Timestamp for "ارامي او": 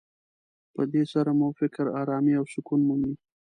2.01-2.45